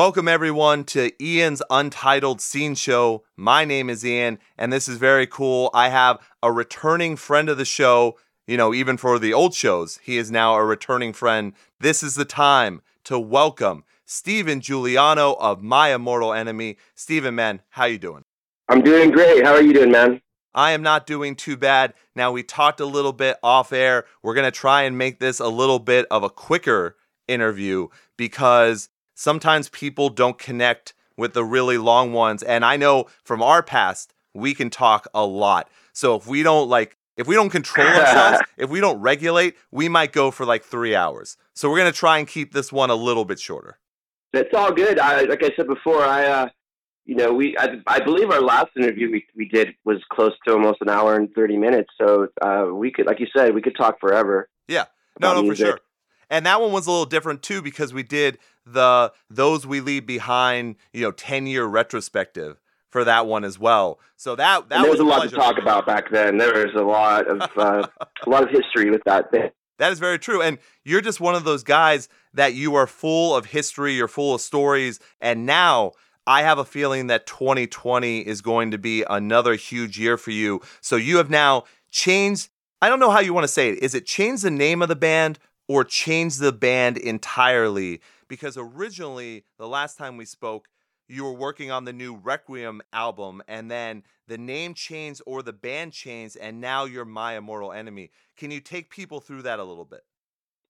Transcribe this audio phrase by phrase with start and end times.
[0.00, 3.22] Welcome, everyone, to Ian's Untitled Scene Show.
[3.36, 5.68] My name is Ian, and this is very cool.
[5.74, 8.16] I have a returning friend of the show.
[8.46, 11.52] You know, even for the old shows, he is now a returning friend.
[11.80, 16.78] This is the time to welcome Steven Juliano of My Immortal Enemy.
[16.94, 18.24] Steven, man, how you doing?
[18.70, 19.44] I'm doing great.
[19.44, 20.22] How are you doing, man?
[20.54, 21.92] I am not doing too bad.
[22.16, 24.06] Now, we talked a little bit off air.
[24.22, 26.96] We're going to try and make this a little bit of a quicker
[27.28, 28.88] interview because
[29.20, 32.42] sometimes people don't connect with the really long ones.
[32.42, 35.68] And I know from our past, we can talk a lot.
[35.92, 39.90] So if we don't like, if we don't control ourselves, if we don't regulate, we
[39.90, 41.36] might go for like three hours.
[41.54, 43.78] So we're gonna try and keep this one a little bit shorter.
[44.32, 44.98] That's all good.
[44.98, 46.48] I, like I said before, I, uh,
[47.04, 50.54] you know, we, I, I believe our last interview we, we did was close to
[50.54, 51.90] almost an hour and 30 minutes.
[52.00, 54.48] So, uh, we could, like you said, we could talk forever.
[54.68, 54.84] Yeah.
[55.20, 55.66] No, no, music.
[55.66, 55.80] for sure.
[56.30, 60.06] And that one was a little different too because we did the those we leave
[60.06, 63.98] behind, you know, 10 year retrospective for that one as well.
[64.16, 66.38] So that that there was, a lot to talk about back then.
[66.38, 67.86] There was a lot of uh,
[68.26, 69.32] a lot of history with that.
[69.78, 70.42] That is very true.
[70.42, 74.34] And you're just one of those guys that you are full of history, you're full
[74.34, 75.92] of stories, and now
[76.26, 80.60] I have a feeling that 2020 is going to be another huge year for you.
[80.80, 82.50] So you have now changed
[82.82, 83.82] I don't know how you want to say it.
[83.82, 85.38] Is it change the name of the band
[85.70, 88.00] or change the band entirely?
[88.26, 90.66] Because originally, the last time we spoke,
[91.06, 95.52] you were working on the new Requiem album, and then the name changed or the
[95.52, 98.10] band changed, and now you're My Immortal Enemy.
[98.36, 100.00] Can you take people through that a little bit?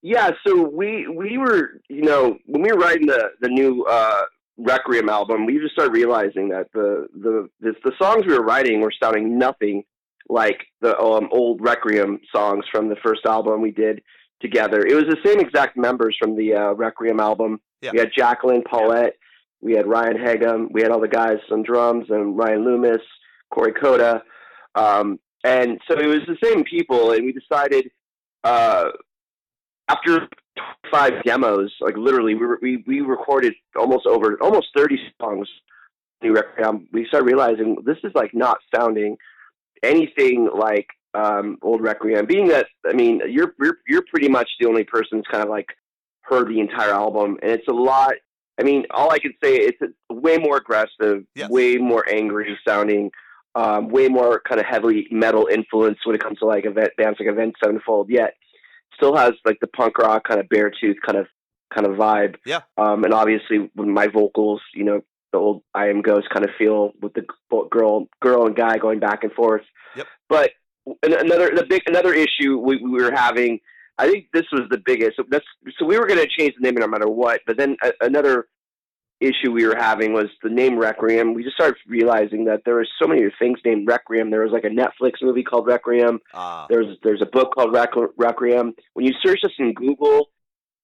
[0.03, 4.25] Yeah, so we we were, you know, when we were writing the the new uh,
[4.59, 8.83] Requiem album, we just started realizing that the the the, the songs we were writing
[8.83, 9.85] were sounding nothing
[10.29, 14.03] like the um, old Requiem songs from the first album we did
[14.41, 14.85] together.
[14.87, 17.61] It was the same exact members from the uh, Requiem album.
[17.83, 17.91] Yeah.
[17.93, 19.17] We had Jacqueline Paulette,
[19.61, 23.03] we had Ryan Hagum, we had all the guys on drums, and Ryan Loomis,
[23.53, 24.23] Corey Coda.
[24.75, 27.91] Um, and so it was the same people, and we decided
[28.45, 28.91] uh,
[29.89, 30.29] after
[30.91, 35.49] five demos, like literally, we, we we recorded almost over almost thirty songs.
[36.23, 39.17] We started realizing this is like not sounding
[39.83, 42.27] anything like um, old Requiem.
[42.27, 45.51] Being that, I mean, you're, you're you're pretty much the only person who's kind of
[45.51, 45.69] like
[46.23, 48.15] heard the entire album, and it's a lot.
[48.59, 51.49] I mean, all I can say is it's way more aggressive, yes.
[51.49, 53.11] way more angry sounding,
[53.55, 57.19] um, way more kind of heavily metal influence when it comes to like event bands
[57.19, 58.11] like Avenged Sevenfold.
[58.11, 58.35] Yet
[58.95, 61.27] still has like the punk rock kind of Beartooth kind of
[61.75, 62.37] kind of vibe.
[62.45, 62.61] Yeah.
[62.77, 66.51] Um, and obviously with my vocals, you know, the old I Am Ghost kind of
[66.59, 67.25] feel with the
[67.71, 69.63] girl, girl and guy going back and forth.
[69.97, 70.07] Yep.
[70.29, 70.51] But
[71.03, 73.61] another the big another issue we, we were having.
[73.99, 75.17] I think this was the biggest.
[75.17, 75.45] So, that's,
[75.79, 77.43] so we were going to change the name no matter what.
[77.47, 78.47] But then a, another
[79.21, 81.35] issue we were having was the name Requiem.
[81.35, 84.31] We just started realizing that there were so many things named Requiem.
[84.31, 86.21] There was like a Netflix movie called Requiem.
[86.33, 86.67] Uh.
[86.71, 87.77] There's there's a book called
[88.17, 88.75] Requiem.
[88.95, 90.31] When you search us in Google,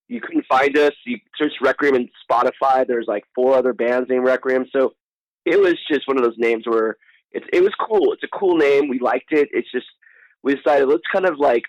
[0.09, 0.93] you couldn't find us.
[1.07, 2.87] You search Requiem in Spotify.
[2.87, 4.67] There's like four other bands named Requiem.
[4.73, 4.93] So
[5.47, 6.97] it was just one of those names where
[7.33, 8.13] it's it was cool.
[8.13, 8.89] It's a cool name.
[8.89, 9.49] We liked it.
[9.53, 9.87] It's just
[10.43, 11.65] we decided let's kind of like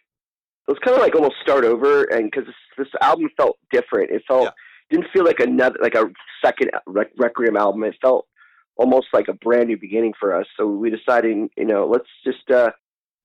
[0.68, 4.12] let's kind of like almost start over and because this, this, album felt different.
[4.12, 4.52] It felt yeah.
[4.90, 6.06] didn't feel like another like a
[6.44, 7.84] second Re- Requiem album.
[7.84, 8.28] It felt
[8.76, 10.46] almost like a brand new beginning for us.
[10.56, 12.72] So we decided, you know, let's just uh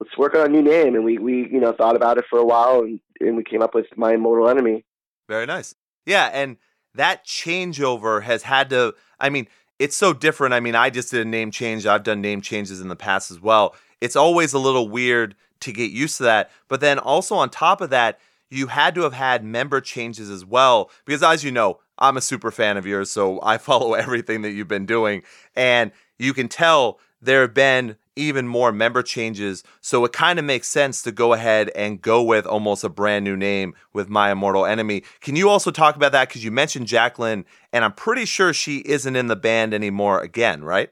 [0.01, 0.95] let's work on a new name.
[0.95, 3.63] And we we you know thought about it for a while and and we came
[3.63, 4.85] up with My Immortal Enemy.
[5.29, 5.75] Very nice.
[6.07, 6.57] Yeah, and
[6.95, 8.95] that changeover has had to.
[9.19, 9.49] I mean,
[9.83, 10.55] it's so different.
[10.55, 11.87] I mean, I just did a name change.
[11.87, 13.75] I've done name changes in the past as well.
[14.01, 16.53] It's always a little weird to get used to that.
[16.69, 20.45] But then also on top of that, you had to have had member changes as
[20.45, 20.89] well.
[21.05, 24.53] Because as you know, I'm a super fan of yours, so I follow everything that
[24.53, 25.23] you've been doing.
[25.57, 29.63] And you can tell there have been even more member changes.
[29.81, 33.25] So it kind of makes sense to go ahead and go with almost a brand
[33.25, 35.03] new name with My Immortal Enemy.
[35.21, 36.29] Can you also talk about that?
[36.29, 40.65] Because you mentioned Jacqueline, and I'm pretty sure she isn't in the band anymore again,
[40.65, 40.91] right?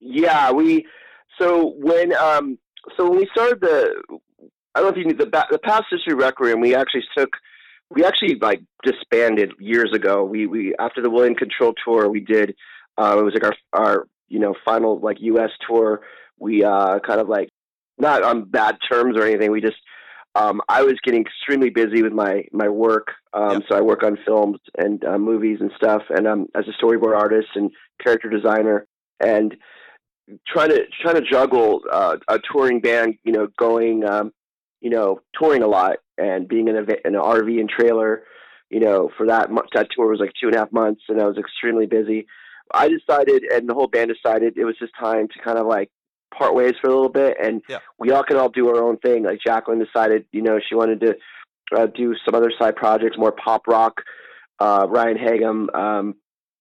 [0.00, 0.86] Yeah, we.
[1.40, 2.58] So when um,
[2.96, 4.02] so when we started the,
[4.74, 7.30] I don't know if you knew the the past history requiem, we actually took.
[7.92, 10.24] We actually like disbanded years ago.
[10.24, 12.54] We we after the William Control tour we did.
[12.96, 15.50] Uh, it was like our our you know final like U.S.
[15.66, 16.00] tour
[16.40, 17.48] we uh, kind of like
[17.98, 19.52] not on bad terms or anything.
[19.52, 19.76] We just
[20.34, 23.08] um, I was getting extremely busy with my my work.
[23.32, 23.62] Um, yep.
[23.68, 27.16] So I work on films and uh, movies and stuff, and um, as a storyboard
[27.16, 27.70] artist and
[28.02, 28.86] character designer,
[29.20, 29.56] and
[30.46, 34.32] trying to trying to juggle uh, a touring band, you know, going, um,
[34.80, 38.22] you know, touring a lot and being in, a, in an RV and trailer,
[38.70, 41.26] you know, for that that tour was like two and a half months, and I
[41.26, 42.26] was extremely busy.
[42.72, 45.90] I decided, and the whole band decided, it was just time to kind of like
[46.36, 47.78] part ways for a little bit, and yeah.
[47.98, 49.24] we all can all do our own thing.
[49.24, 51.16] Like Jacqueline decided, you know, she wanted to
[51.76, 54.02] uh, do some other side projects, more pop rock.
[54.58, 56.14] Uh, Ryan Hagum, um,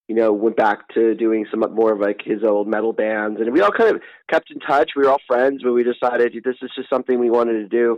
[0.07, 3.51] you know, went back to doing some more of like his old metal bands, and
[3.53, 4.91] we all kind of kept in touch.
[4.95, 7.97] We were all friends, but we decided this is just something we wanted to do.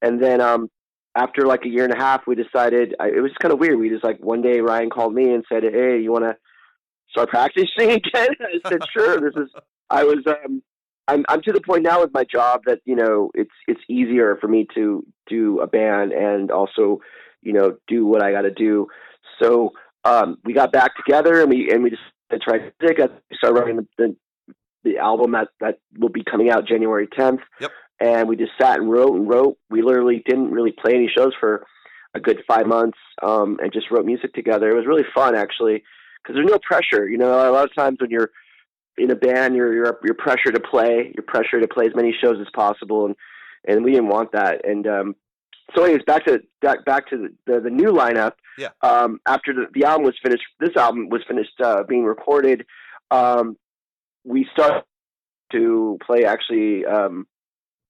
[0.00, 0.70] And then um,
[1.14, 3.78] after like a year and a half, we decided I, it was kind of weird.
[3.78, 6.36] We just like one day Ryan called me and said, "Hey, you want to
[7.10, 9.50] start practicing again?" I said, "Sure." This is
[9.90, 10.62] I was um,
[11.08, 14.36] I'm I'm to the point now with my job that you know it's it's easier
[14.40, 17.00] for me to do a band and also
[17.42, 18.86] you know do what I got to do.
[19.42, 19.72] So
[20.04, 22.02] um, we got back together and we and we just
[22.42, 24.16] tried to I started writing the, the
[24.84, 27.40] the album that that will be coming out January 10th.
[27.60, 27.70] Yep.
[28.00, 29.58] And we just sat and wrote and wrote.
[29.70, 31.64] We literally didn't really play any shows for
[32.14, 34.70] a good five months, um, and just wrote music together.
[34.70, 35.84] It was really fun actually,
[36.22, 37.08] because there's no pressure.
[37.08, 38.30] You know, a lot of times when you're
[38.98, 42.14] in a band, you're you're you're pressure to play, you're pressure to play as many
[42.22, 43.16] shows as possible, and
[43.66, 44.66] and we didn't want that.
[44.66, 45.16] And um,
[45.74, 48.32] so, anyways, back to back back to the the, the new lineup.
[48.58, 48.68] Yeah.
[48.82, 52.66] Um, after the the album was finished, this album was finished uh, being recorded.
[53.10, 53.56] Um,
[54.24, 54.84] we started
[55.52, 57.26] to play actually, um,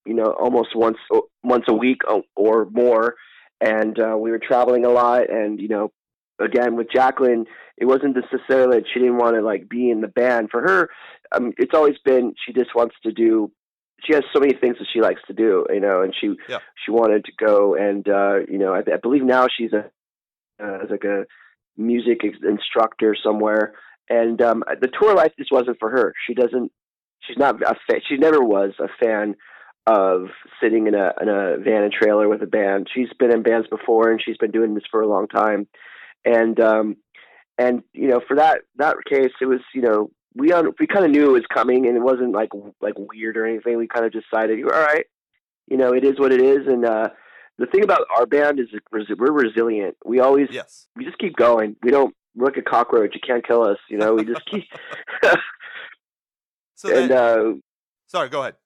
[0.06, 0.98] you know, almost once
[1.42, 2.00] once a week
[2.36, 3.16] or more,
[3.60, 5.30] and uh, we were traveling a lot.
[5.30, 5.92] And you know,
[6.38, 7.46] again with Jacqueline,
[7.76, 10.50] it wasn't necessarily that she didn't want to like be in the band.
[10.50, 10.90] For her,
[11.32, 13.50] um, it's always been she just wants to do.
[14.04, 16.58] She has so many things that she likes to do, you know, and she yeah.
[16.84, 19.90] she wanted to go and uh, you know I, I believe now she's a
[20.62, 21.24] uh, like a
[21.76, 23.74] music instructor somewhere.
[24.08, 26.12] And um, the tour life just wasn't for her.
[26.26, 26.70] She doesn't.
[27.20, 28.00] She's not a fan.
[28.08, 29.36] She never was a fan
[29.86, 30.26] of
[30.62, 32.88] sitting in a in a van and trailer with a band.
[32.92, 35.68] She's been in bands before, and she's been doing this for a long time.
[36.24, 36.96] And um,
[37.58, 41.04] and you know, for that that case, it was you know we un, we kind
[41.04, 43.76] of knew it was coming, and it wasn't like like weird or anything.
[43.76, 45.06] We kind of decided, all right,
[45.68, 47.08] you know, it is what it is, and uh,
[47.58, 49.96] the thing about our band is we're resilient.
[50.04, 50.86] We always yes.
[50.96, 51.76] we just keep going.
[51.82, 53.14] We don't we're like a cockroach.
[53.14, 53.78] You can't kill us.
[53.88, 54.64] You know, we just keep.
[56.74, 57.52] so then, and uh,
[58.06, 58.56] sorry, go ahead.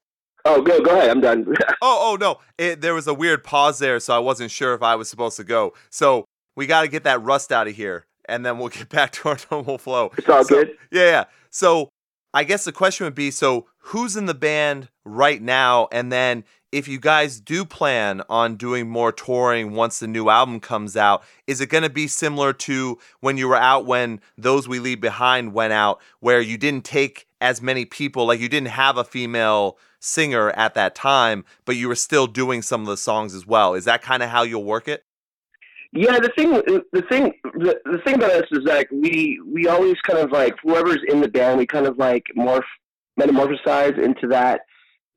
[0.45, 1.11] Oh, go go ahead.
[1.11, 1.47] I'm done.
[1.83, 2.39] oh, oh no!
[2.57, 5.37] It, there was a weird pause there, so I wasn't sure if I was supposed
[5.39, 5.75] to go.
[5.91, 6.27] So
[6.57, 9.29] we got to get that rust out of here, and then we'll get back to
[9.29, 10.11] our normal flow.
[10.19, 10.77] It's all so, good.
[10.91, 11.25] Yeah, yeah.
[11.51, 11.91] So
[12.35, 16.45] I guess the question would be: so who's in the band right now, and then
[16.73, 21.23] if you guys do plan on doing more touring once the new album comes out,
[21.47, 25.01] is it going to be similar to when you were out when Those We Leave
[25.01, 29.05] Behind went out, where you didn't take as many people, like you didn't have a
[29.05, 33.47] female singer at that time, but you were still doing some of the songs as
[33.47, 33.75] well?
[33.75, 35.06] Is that kind of how you'll work it?
[35.93, 36.53] Yeah, the thing,
[36.93, 40.55] the thing, the, the thing about us is like we we always kind of like
[40.63, 42.63] whoever's in the band, we kind of like morph
[43.19, 44.63] metamorphosize into that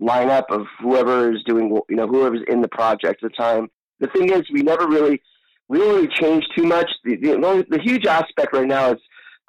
[0.02, 3.70] lineup of whoever is doing, you know, whoever's in the project at the time.
[4.00, 5.22] The thing is, we never really,
[5.68, 6.90] we really change too much.
[7.04, 9.00] The, the, the huge aspect right now is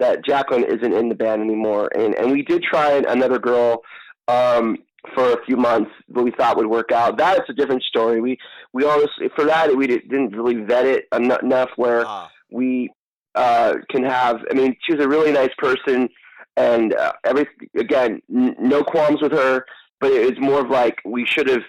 [0.01, 3.83] that Jacqueline isn't in the band anymore, and and we did try another girl
[4.27, 4.79] um,
[5.15, 7.19] for a few months, but we thought would work out.
[7.19, 8.21] That is a different story.
[8.21, 8.39] We
[8.73, 12.31] we honestly for that we didn't really vet it enough where ah.
[12.51, 12.91] we
[13.35, 14.41] uh, can have.
[14.51, 16.09] I mean, she was a really nice person,
[16.57, 19.65] and uh, every again, n- no qualms with her
[20.01, 21.63] but it was more of like we should have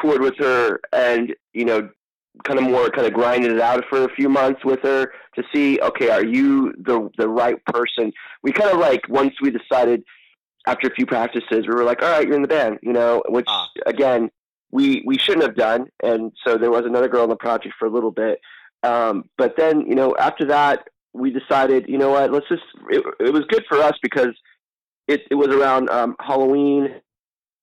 [0.00, 1.88] toured with her and you know
[2.44, 5.42] kind of more kind of grinded it out for a few months with her to
[5.54, 10.02] see okay are you the the right person we kind of like once we decided
[10.66, 13.22] after a few practices we were like all right you're in the band you know
[13.28, 13.68] which ah.
[13.86, 14.30] again
[14.70, 17.86] we we shouldn't have done and so there was another girl in the project for
[17.86, 18.40] a little bit
[18.82, 23.02] um, but then you know after that we decided you know what let's just it,
[23.20, 24.34] it was good for us because
[25.08, 27.00] it, it was around um, halloween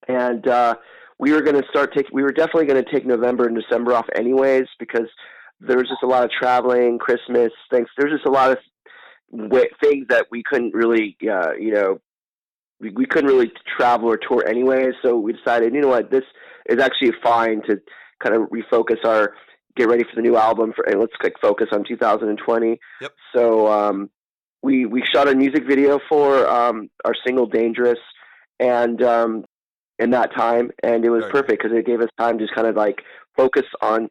[0.08, 0.76] and uh,
[1.20, 3.94] we were going to start taking, We were definitely going to take November and December
[3.94, 5.08] off anyways because
[5.60, 7.88] there was just a lot of traveling, Christmas things.
[7.98, 8.58] There's just a lot of
[9.82, 12.00] things that we couldn't really, uh, you know,
[12.84, 14.92] we, we couldn't really travel or tour anyway.
[15.02, 16.24] So we decided, you know what, this
[16.68, 17.78] is actually fine to
[18.22, 19.34] kind of refocus our
[19.76, 22.80] get ready for the new album for and let's like focus on 2020.
[23.02, 23.12] Yep.
[23.36, 24.10] So um,
[24.62, 28.00] we we shot a music video for um, our single "Dangerous,"
[28.60, 29.46] and um,
[30.00, 32.68] in that time, and it was perfect because it gave us time to just kind
[32.68, 33.02] of like
[33.36, 34.10] focus on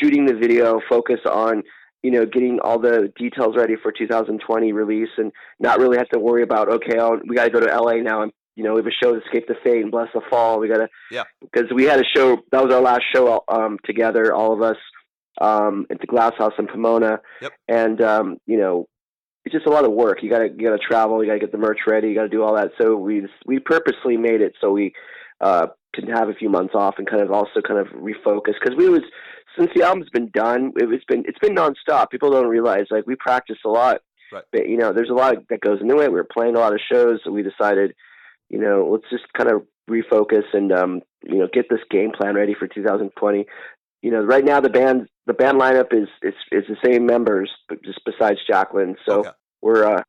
[0.00, 1.62] shooting the video, focus on
[2.04, 6.18] you know getting all the details ready for 2020 release, and not really have to
[6.18, 8.80] worry about okay, I'll, we got to go to LA now, and you know we
[8.80, 10.60] have a show, Escape the Fate, and Bless the Fall.
[10.60, 13.78] We got to yeah because we had a show that was our last show um,
[13.86, 14.76] together, all of us,
[15.40, 17.20] um, at the Glass House in Pomona.
[17.40, 17.52] Yep.
[17.68, 18.86] And um, you know,
[19.46, 20.22] it's just a lot of work.
[20.22, 21.24] You gotta you gotta travel.
[21.24, 22.08] You gotta get the merch ready.
[22.08, 22.72] You gotta do all that.
[22.78, 24.92] So we just, we purposely made it so we
[25.40, 28.76] uh, can have a few months off and kind of also kind of refocus because
[28.76, 29.02] we was
[29.58, 32.10] since the album's been done, it, has been it's been nonstop.
[32.10, 34.00] People don't realize like we practice a lot,
[34.32, 34.44] right.
[34.52, 36.10] but you know there's a lot that goes into it.
[36.10, 37.94] We were playing a lot of shows, so we decided,
[38.50, 42.34] you know, let's just kind of refocus and um, you know get this game plan
[42.34, 43.46] ready for 2020.
[44.02, 47.50] You know, right now the band the band lineup is is is the same members,
[47.68, 48.96] but just besides Jacqueline.
[49.06, 49.30] So Okay.
[49.62, 50.02] we're uh,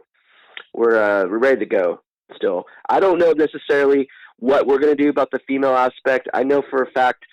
[0.73, 2.01] we're uh, we're ready to go.
[2.35, 6.27] Still, I don't know necessarily what we're going to do about the female aspect.
[6.33, 7.23] I know for a fact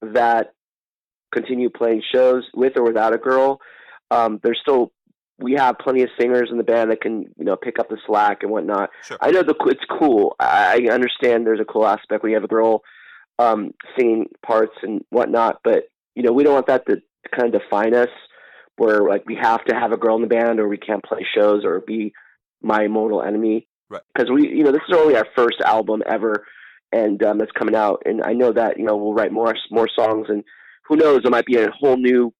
[0.00, 0.52] that
[1.32, 3.60] continue playing shows with or without a girl.
[4.10, 4.92] Um, there's still
[5.38, 7.98] we have plenty of singers in the band that can you know pick up the
[8.06, 8.90] slack and whatnot.
[9.02, 9.18] Sure.
[9.20, 10.34] I know the it's cool.
[10.38, 12.82] I I understand there's a cool aspect when you have a girl
[13.38, 17.02] um, singing parts and whatnot, but you know we don't want that to
[17.34, 18.08] kind of define us.
[18.76, 21.26] Where like we have to have a girl in the band, or we can't play
[21.34, 22.12] shows, or be
[22.62, 23.66] my mortal enemy.
[23.90, 24.02] Right.
[24.14, 26.44] Because we, you know, this is only our first album ever,
[26.92, 28.02] and um, that's coming out.
[28.04, 30.44] And I know that you know we'll write more more songs, and
[30.88, 32.32] who knows, it might be a whole new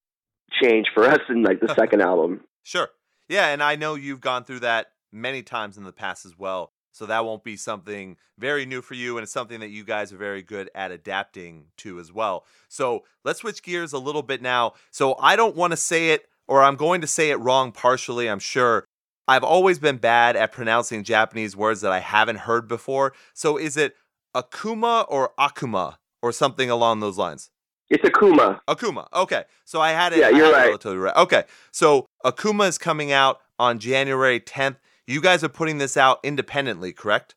[0.63, 2.41] change for us in like the second album.
[2.63, 2.89] Sure.
[3.29, 6.73] Yeah, and I know you've gone through that many times in the past as well.
[6.93, 10.13] So that won't be something very new for you, and it's something that you guys
[10.13, 12.45] are very good at adapting to as well.
[12.69, 14.73] So let's switch gears a little bit now.
[14.91, 18.29] So I don't want to say it, or I'm going to say it wrong partially,
[18.29, 18.85] I'm sure.
[19.29, 23.13] I've always been bad at pronouncing Japanese words that I haven't heard before.
[23.35, 23.95] So is it
[24.35, 27.51] Akuma or Akuma or something along those lines?
[27.91, 28.61] It's Akuma.
[28.69, 29.07] Akuma.
[29.15, 29.45] Okay.
[29.65, 30.19] So I had it.
[30.19, 30.67] Yeah, you're right.
[30.67, 31.17] Relatively right.
[31.17, 31.45] Okay.
[31.73, 34.77] So Akuma is coming out on January 10th.
[35.07, 37.35] You guys are putting this out independently, correct?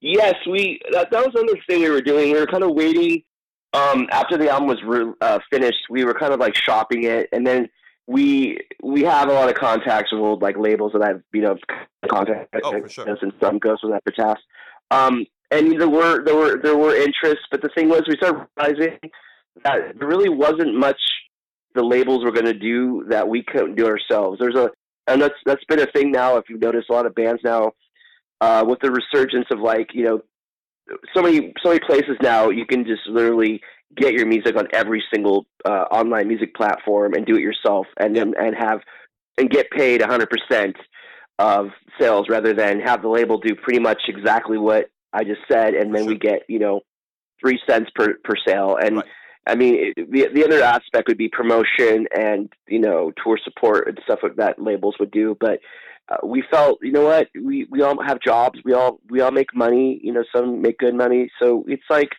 [0.00, 2.32] Yes, we that, that was another thing we were doing.
[2.32, 3.22] We were kind of waiting
[3.72, 5.78] um, after the album was re- uh, finished.
[5.90, 7.68] We were kind of like shopping it, and then
[8.08, 11.56] we we have a lot of contacts with old like labels that I've you know
[12.10, 13.08] contacted Oh, for sure.
[13.08, 14.42] and some goes with tasks.
[14.90, 18.46] Um, and there were there were there were interests, but the thing was we started
[18.56, 18.98] realizing
[19.64, 21.00] that there really wasn't much
[21.74, 24.38] the labels were going to do that we couldn't do ourselves.
[24.40, 24.70] There's a
[25.06, 26.36] and that's that's been a thing now.
[26.36, 27.72] If you've noticed, a lot of bands now
[28.40, 30.20] uh, with the resurgence of like you know
[31.14, 33.60] so many so many places now you can just literally
[33.96, 38.14] get your music on every single uh, online music platform and do it yourself and
[38.14, 38.80] then and have
[39.38, 40.74] and get paid 100%
[41.38, 41.68] of
[42.00, 45.94] sales rather than have the label do pretty much exactly what I just said and
[45.94, 46.80] then we get you know
[47.40, 49.04] 3 cents per per sale and Right.
[49.48, 53.88] I mean it, the the other aspect would be promotion and you know tour support
[53.88, 55.60] and stuff that labels would do but
[56.08, 59.30] uh, we felt, you know what, we we all have jobs, we all we all
[59.30, 62.10] make money, you know, some make good money, so it's like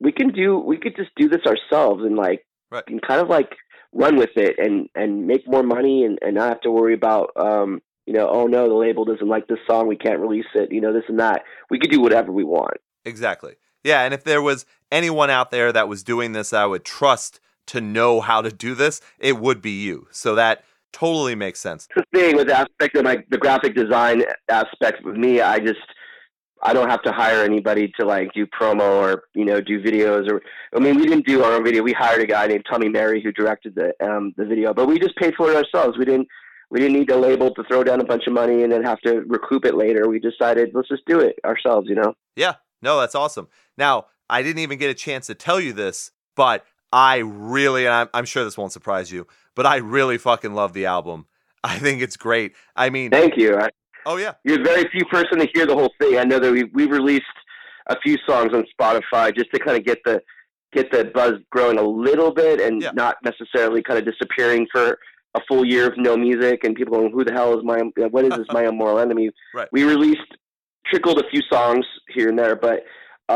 [0.00, 2.84] we can do, we could just do this ourselves and like, Right.
[2.86, 3.50] and kind of like
[3.92, 7.32] run with it and and make more money and and not have to worry about,
[7.34, 10.70] um, you know, oh no, the label doesn't like this song, we can't release it,
[10.70, 11.42] you know, this and that.
[11.68, 12.76] We could do whatever we want.
[13.04, 13.54] Exactly.
[13.82, 16.84] Yeah, and if there was anyone out there that was doing this, that I would
[16.84, 20.08] trust to know how to do this, it would be you.
[20.10, 21.88] So that totally makes sense.
[21.94, 25.78] the thing with the aspect of like the graphic design aspect with me, I just
[26.62, 30.30] I don't have to hire anybody to like do promo or you know do videos
[30.30, 30.42] or
[30.74, 31.82] I mean we didn't do our own video.
[31.82, 34.98] We hired a guy named Tommy Mary who directed the um the video, but we
[34.98, 35.96] just paid for it ourselves.
[35.96, 36.28] We didn't
[36.70, 39.00] we didn't need the label to throw down a bunch of money and then have
[39.00, 40.08] to recoup it later.
[40.08, 42.14] We decided let's just do it ourselves, you know.
[42.36, 43.48] Yeah, no, that's awesome.
[43.76, 47.94] Now, I didn't even get a chance to tell you this, but I really, and
[47.94, 51.26] I'm, I'm sure this won't surprise you, but I really fucking love the album.
[51.64, 52.54] I think it's great.
[52.76, 53.56] I mean, Thank you.
[53.58, 53.68] I,
[54.06, 56.16] oh yeah, you're a very few person to hear the whole thing.
[56.18, 57.24] I know that we we released
[57.88, 60.22] a few songs on Spotify just to kind of get the
[60.72, 62.92] get the buzz growing a little bit and Yeah.
[62.94, 64.98] not necessarily kind of disappearing for
[65.34, 68.24] a full year of no music and people going, "Who the hell is my what
[68.24, 69.68] is this my immoral enemy?" Right.
[69.72, 70.30] We released
[70.86, 72.84] trickled a few songs here and there, but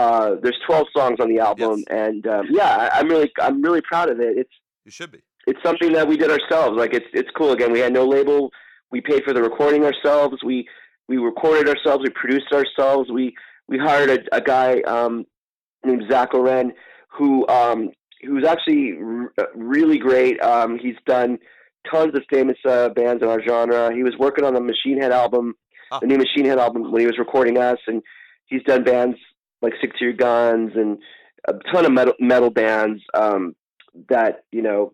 [0.00, 1.84] uh, there's 12 songs on the album, Yes.
[1.90, 4.36] and um, yeah, I, I'm really I'm really proud of it.
[4.42, 4.50] It's
[4.84, 5.20] you should be.
[5.46, 6.76] it's something that we did ourselves.
[6.76, 7.52] Like it's it's cool.
[7.52, 8.50] Again, we had no label.
[8.90, 10.36] We paid for the recording ourselves.
[10.44, 10.68] We
[11.08, 12.02] we recorded ourselves.
[12.02, 13.10] We produced ourselves.
[13.10, 13.34] We
[13.68, 15.26] we hired a, a guy um,
[15.84, 16.70] named Zach Ohren
[17.16, 17.90] who um,
[18.26, 20.40] who's actually r- really great.
[20.42, 21.38] Um, he's done
[21.90, 23.92] tons of famous uh, bands in our genre.
[23.94, 25.54] He was working on the Machine Head album,
[25.92, 25.98] Ah.
[26.00, 28.02] the new Machine Head album when he was recording us, and
[28.46, 29.18] he's done bands
[29.64, 30.98] like Stick to Your Guns and
[31.48, 33.54] a ton of metal metal bands um,
[34.08, 34.92] that you know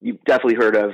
[0.00, 0.90] you've definitely heard of.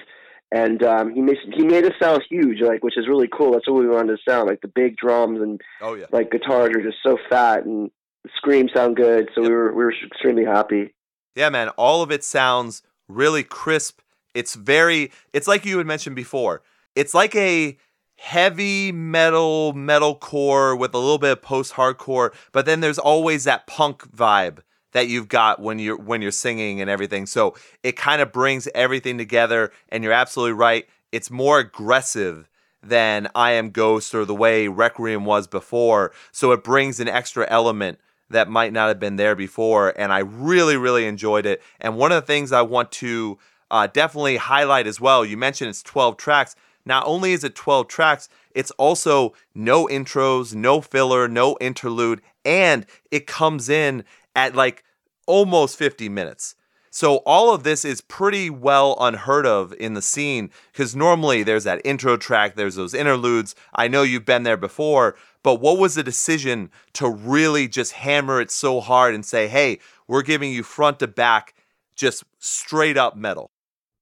[0.53, 3.53] And um, he made he made us sound huge, like which is really cool.
[3.53, 4.61] That's what we wanted to sound like.
[4.61, 6.07] The big drums and Oh yeah.
[6.13, 7.91] like guitars are just so fat, and
[8.37, 9.29] screams sound good.
[9.35, 9.51] So Yep.
[9.51, 10.95] we were we were extremely happy.
[11.35, 14.01] Yeah, man, all of it sounds really crisp
[14.33, 16.63] It's very, it's like you had mentioned before.
[16.95, 17.77] It's like a
[18.17, 23.67] heavy metal, metalcore with a little bit of post hardcore, but then there's always that
[23.67, 24.59] punk vibe
[24.93, 27.27] that you've got when you're when you're singing and everything.
[27.27, 30.87] So it kind of brings everything together and you're absolutely right.
[31.13, 32.49] It's more aggressive
[32.83, 36.13] than I Am Ghost or the way Requiem was before.
[36.33, 37.99] So it brings an extra element
[38.31, 39.93] that might not have been there before.
[39.99, 41.63] And I really, really enjoyed it.
[41.81, 43.39] And one of the things I want to
[43.71, 46.57] uh, definitely highlight as well, you mentioned it's 12 tracks.
[46.87, 52.87] Not only is it 12 tracks, it's also no intros, no filler, no interlude, and
[53.11, 54.05] it comes in
[54.37, 54.85] at like
[55.27, 56.55] almost 50 minutes.
[56.91, 61.65] So all of this is pretty well unheard of in the scene because normally there's
[61.65, 63.57] that intro track, there's those interludes.
[63.75, 68.41] I know you've been there before, but what was the decision to really just hammer
[68.41, 71.55] it so hard and say, "Hey, we're giving you front to back
[71.97, 73.51] just straight up metal?"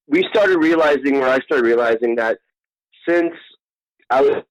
[0.06, 2.40] We started realizing, where I started realizing that
[3.08, 3.34] since
[4.10, 4.42] I was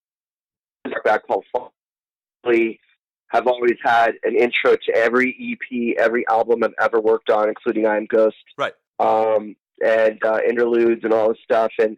[1.03, 2.79] back Folly,
[3.27, 7.85] have always had an intro to every EP, every album I've ever worked on, including
[7.85, 8.35] I Am Ghost.
[8.57, 8.73] Right.
[8.99, 11.71] Um, and uh, interludes and all this stuff.
[11.79, 11.97] And,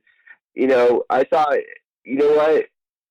[0.53, 1.57] you know, I thought,
[2.05, 2.65] you know what?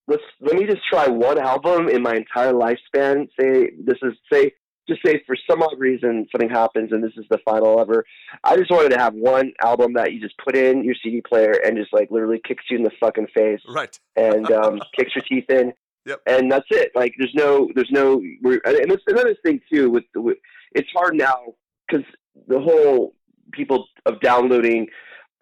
[0.07, 3.27] Let's let me just try one album in my entire lifespan.
[3.39, 4.51] Say this is say
[4.87, 8.05] just say for some odd reason something happens and this is the final ever.
[8.43, 11.53] I just wanted to have one album that you just put in your CD player
[11.65, 13.97] and just like literally kicks you in the fucking face, right?
[14.15, 15.73] And um, kicks your teeth in.
[16.05, 16.21] Yep.
[16.27, 16.91] And that's it.
[16.95, 20.37] Like there's no, there's no, and it's another thing too with, with
[20.73, 21.53] it's hard now
[21.87, 22.05] because
[22.47, 23.15] the whole
[23.51, 24.87] people of downloading,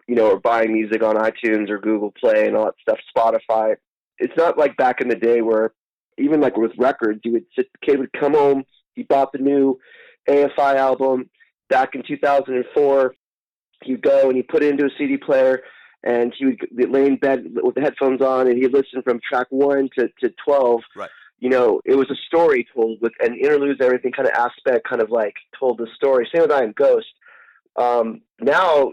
[0.06, 3.74] you know, or buying music on iTunes or Google Play and all that stuff, Spotify.
[4.18, 5.72] It's not like back in the day where
[6.18, 9.38] even like with records, you would sit, the kid would come home, he bought the
[9.38, 9.78] new
[10.28, 11.30] AFI album
[11.68, 13.14] back in 2004.
[13.84, 15.62] He'd go and he put it into a CD player
[16.04, 19.46] and he would lay in bed with the headphones on and he'd listen from track
[19.50, 20.80] one to, to 12.
[20.96, 21.10] Right.
[21.38, 25.02] You know, it was a story told with an interludes, everything kind of aspect, kind
[25.02, 26.28] of like told the story.
[26.32, 27.08] Same with I Am Ghost.
[27.76, 28.92] Um, now,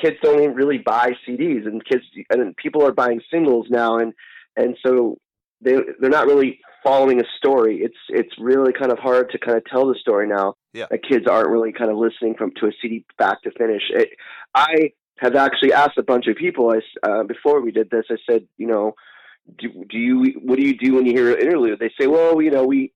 [0.00, 4.14] kids don't even really buy CDs, and kids and people are buying singles now, and
[4.56, 5.18] and so
[5.64, 7.80] they they're not really following a story.
[7.82, 10.54] It's it's really kind of hard to kind of tell the story now.
[10.72, 10.86] Yeah.
[10.90, 13.82] Like kids aren't really kind of listening from to a CD back to finish.
[13.90, 14.10] It,
[14.54, 16.70] I have actually asked a bunch of people.
[16.70, 18.94] I uh, before we did this, I said, you know,
[19.58, 21.78] do, do you what do you do when you hear an interlude?
[21.78, 22.92] They say, well, you know, we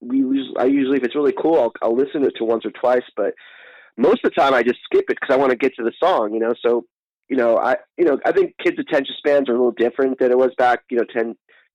[0.00, 2.70] we I usually if it's really cool, I'll, I'll listen to it to once or
[2.70, 3.34] twice, but
[3.96, 5.92] most of the time I just skip it because I want to get to the
[6.02, 6.54] song, you know.
[6.64, 6.84] So
[7.28, 10.30] you know, I you know I think kids' attention spans are a little different than
[10.30, 11.34] it was back, you know, 10,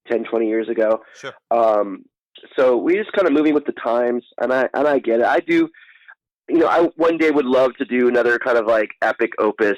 [0.09, 1.01] 10 20 years ago.
[1.15, 1.33] Sure.
[1.51, 2.05] Um,
[2.57, 5.25] so we just kind of moving with the times, and I and I get it.
[5.25, 5.69] I do
[6.49, 9.77] you know, I one day would love to do another kind of like epic opus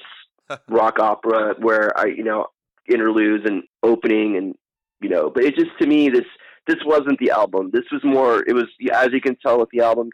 [0.69, 2.47] rock opera where I, you know,
[2.91, 4.55] interludes and opening and
[5.01, 6.25] you know, but it just to me this
[6.67, 7.71] this wasn't the album.
[7.73, 8.43] This was more.
[8.47, 10.09] It was as you can tell with the album,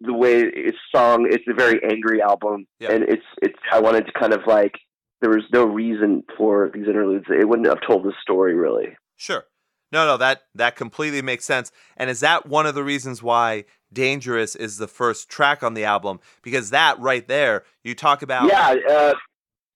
[0.00, 1.26] the way it's sung.
[1.30, 2.92] It's a very angry album, yeah.
[2.92, 3.58] and it's it's.
[3.70, 4.74] I wanted to kind of like
[5.20, 7.26] there was no reason for these interludes.
[7.28, 8.96] It wouldn't have told the story really.
[9.22, 9.44] Sure.
[9.92, 11.70] No, no, that that completely makes sense.
[11.96, 15.84] And is that one of the reasons why Dangerous is the first track on the
[15.84, 16.18] album?
[16.42, 18.48] Because that right there, you talk about.
[18.48, 19.14] Yeah, uh,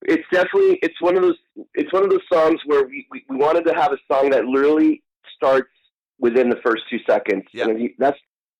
[0.01, 1.37] it's definitely it's one of those
[1.75, 4.43] it's one of those songs where we, we, we wanted to have a song that
[4.43, 5.01] literally
[5.33, 5.69] starts
[6.19, 7.43] within the first two seconds.
[7.53, 7.69] Yeah.
[7.69, 8.19] And that's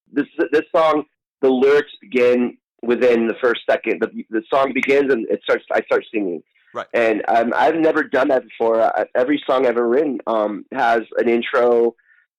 [0.09, 1.03] this this song.
[1.41, 4.01] The lyrics begin within the first second.
[4.01, 5.65] The the song begins and it starts.
[5.73, 6.43] I start singing.
[6.73, 6.87] Right.
[6.93, 8.81] And um, I've never done that before.
[8.81, 11.95] I, every song I've ever written um, has an intro,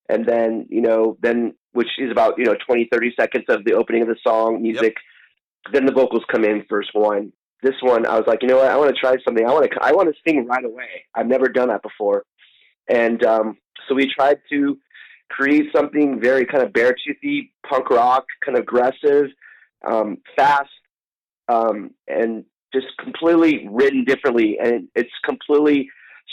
[0.08, 3.74] and then you know, then which is about you know 20, 30 seconds of the
[3.74, 4.94] opening of the song music.
[5.64, 5.72] Yep.
[5.72, 7.32] Then the vocals come in first one.
[7.62, 8.68] This one, I was like, you know what?
[8.68, 9.44] I want to try something.
[9.44, 9.78] I want to.
[9.82, 11.06] I want to sing right away.
[11.14, 12.24] I've never done that before,
[12.88, 13.56] and um,
[13.88, 14.78] so we tried to
[15.30, 19.26] create something very kind of bare toothy, punk rock, kind of aggressive,
[19.86, 20.70] um, fast,
[21.48, 25.88] um, and just completely written differently, and it's completely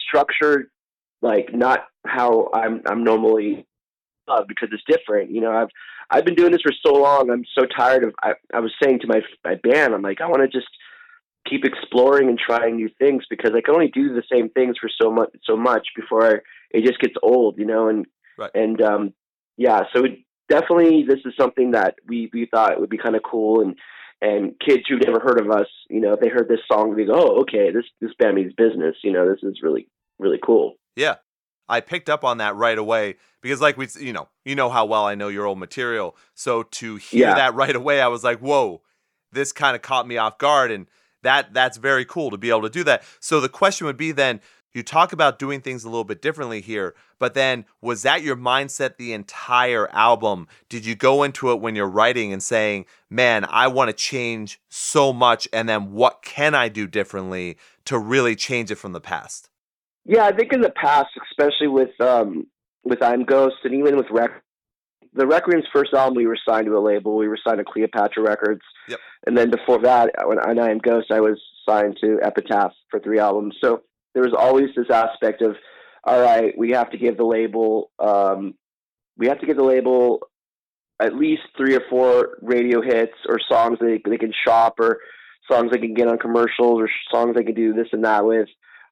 [0.07, 0.69] structured
[1.21, 3.65] like not how I'm I'm normally
[4.27, 5.31] uh, because it's different.
[5.31, 5.69] You know, I've
[6.11, 7.29] I've been doing this for so long.
[7.29, 8.13] I'm so tired of.
[8.23, 10.69] I, I was saying to my my band, I'm like, I want to just
[11.49, 14.89] keep exploring and trying new things because I can only do the same things for
[15.01, 16.33] so much so much before I,
[16.71, 17.57] it just gets old.
[17.57, 18.05] You know, and
[18.37, 18.51] right.
[18.53, 19.13] and um,
[19.57, 20.19] yeah, so it,
[20.49, 23.75] definitely this is something that we we thought would be kind of cool and
[24.21, 27.05] and kids who've never heard of us, you know, if they heard this song, they
[27.05, 29.87] go, "Oh, okay, this this band means business." You know, this is really
[30.19, 30.75] really cool.
[30.95, 31.15] Yeah,
[31.67, 34.85] I picked up on that right away because, like we, you know, you know how
[34.85, 36.15] well I know your old material.
[36.33, 37.35] So to hear Yeah.
[37.35, 38.81] that right away, I was like, "Whoa!"
[39.31, 40.87] This kind of caught me off guard, and
[41.23, 43.03] that that's very cool to be able to do that.
[43.19, 44.41] So the question would be then
[44.75, 48.35] you talk about doing things a little bit differently here, but then was that your
[48.35, 50.47] mindset the entire album?
[50.69, 54.59] Did you go into it when you're writing and saying, "Man, I want to change
[54.69, 59.01] so much and then what can I do differently to really change it from the
[59.01, 59.49] past?"
[60.03, 62.47] Yeah, I think in the past, especially with um
[62.83, 64.31] with I'm Ghost and even with Rec
[65.15, 67.15] the Requiem's first album, we were signed to a label.
[67.15, 68.61] We were signed to Cleopatra Records.
[68.89, 68.99] Yep.
[69.25, 73.17] And then before that, when I Am Ghost, I was signed to Epitaph for three
[73.17, 73.55] albums.
[73.63, 73.81] So
[74.15, 75.55] there was always this aspect of,
[76.03, 78.55] all right, we have to give the label, um,
[79.17, 80.21] we have to give the label
[80.99, 84.99] at least three or four radio hits or songs they they can shop or
[85.51, 88.47] songs they can get on commercials or songs they can do this and that with.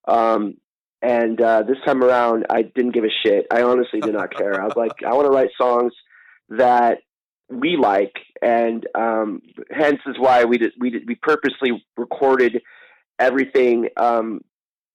[0.08, 0.58] Um,
[1.02, 3.48] and uh, this time around, I didn't give a shit.
[3.52, 4.62] I honestly did not care.
[4.62, 5.94] I was like, I want to write songs
[6.50, 7.00] that
[7.50, 12.62] we like, and um, hence is why we did, we did, we purposely recorded
[13.20, 14.42] everything, um,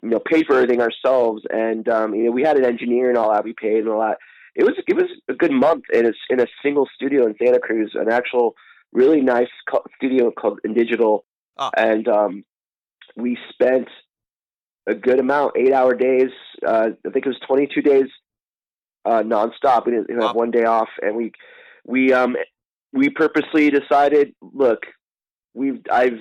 [0.03, 3.19] you know, paid for everything ourselves, and um, you know, we had an engineer and
[3.19, 4.19] all that we paid and all that.
[4.55, 7.59] It was it was a good month in a in a single studio in Santa
[7.59, 8.55] Cruz, an actual
[8.93, 9.49] really nice
[9.97, 11.25] studio called Indigital,
[11.59, 11.71] oh.
[11.77, 12.45] and um,
[13.17, 13.89] we spent
[14.87, 16.31] a good amount, eight hour days.
[16.67, 18.07] Uh, I think it was 22 days
[19.05, 19.87] uh, nonstop.
[19.87, 21.33] We didn't have one day off, and we
[21.85, 22.37] we um
[22.93, 24.81] we purposely decided, look,
[25.55, 26.21] we've I've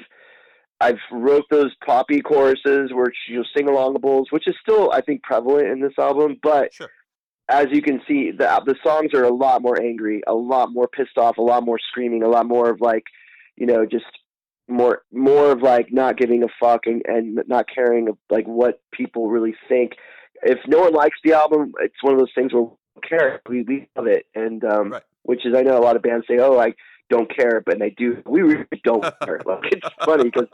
[0.80, 5.24] I've wrote those poppy choruses where you know, sing alongables, which is still I think
[5.24, 6.90] prevalent in this album, but sure.
[7.50, 10.88] as you can see, the the songs are a lot more angry, a lot more
[10.88, 13.04] pissed off, a lot more screaming, a lot more of like,
[13.56, 14.06] you know, just
[14.68, 18.82] more more of like not giving a fuck and, and not caring of like what
[18.92, 19.94] people really think.
[20.44, 23.42] If no one likes the album, it's one of those things where we care.
[23.50, 25.04] We we love it, and um, right.
[25.24, 26.74] which is I know a lot of bands say, "Oh, I
[27.10, 28.22] don't care," but they do.
[28.26, 29.42] We really don't care.
[29.46, 30.48] Like it's funny because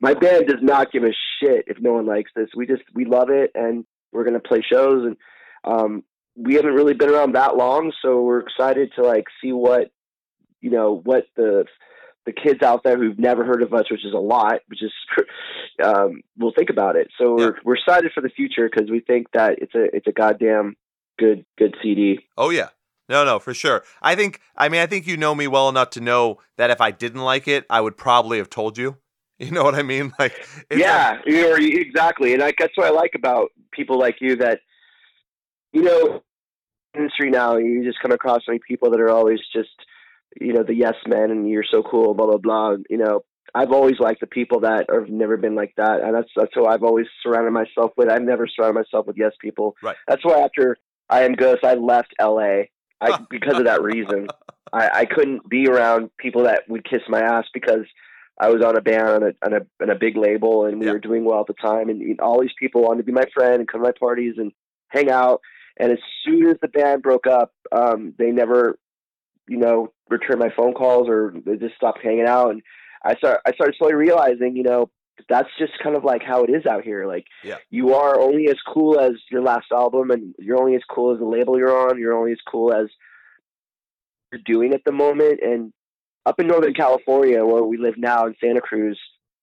[0.00, 2.48] my band does not give a shit if no one likes this.
[2.56, 5.16] We just we love it, and we're gonna play shows, and
[5.64, 6.04] um,
[6.36, 9.90] we haven't really been around that long, so we're excited to like see what
[10.60, 11.64] you know what the
[12.26, 14.92] the kids out there who've never heard of us, which is a lot, which is
[15.84, 17.08] um, will think about it.
[17.18, 17.46] So Yeah.
[17.46, 20.74] we're we're excited for the future because we think that it's a it's a goddamn
[21.18, 22.20] good good CD.
[22.38, 22.68] Oh yeah.
[23.08, 23.84] No, no, for sure.
[24.02, 26.80] I think I mean I think you know me well enough to know that if
[26.80, 28.98] I didn't like it, I would probably have told you.
[29.36, 30.12] You know what I mean?
[30.18, 34.36] Like yeah, you know, exactly, and I, that's what I like about people like you
[34.36, 34.60] that
[35.72, 36.22] you know
[36.96, 37.56] industry now.
[37.56, 39.74] You just come across many people that are always just
[40.40, 42.76] you know the yes men and you're so cool, blah blah blah.
[42.88, 43.22] You know,
[43.54, 46.66] I've always liked the people that have never been like that, and that's that's who
[46.66, 48.08] I've always surrounded myself with.
[48.08, 49.74] I've never surrounded myself with yes people.
[49.82, 49.96] Right.
[50.06, 50.76] That's why after
[51.10, 52.70] I am Ghost, I left L.A.
[53.04, 54.28] I, because of that reason.
[54.72, 57.86] I, I couldn't be around people that would kiss my ass because
[58.40, 60.86] I was on a band on a on a, on a big label and we
[60.86, 60.92] Yeah.
[60.92, 63.26] were doing well at the time, and, and all these people wanted to be my
[63.32, 64.50] friend and come to my parties and
[64.88, 65.40] hang out.
[65.78, 68.78] And as soon as the band broke up, um, they never,
[69.48, 72.50] you know, returned my phone calls or they just stopped hanging out.
[72.50, 72.62] And
[73.04, 74.90] I start I started slowly realizing, you know,
[75.28, 77.06] that's just kind of like how it is out here.
[77.06, 77.56] Like Yeah.
[77.70, 81.18] you are only as cool as your last album, and you're only as cool as
[81.18, 81.98] the label you're on.
[81.98, 82.88] You're only as cool as
[84.32, 85.40] you're doing at the moment.
[85.42, 85.72] And
[86.26, 88.98] up in Northern California, where we live now in Santa Cruz,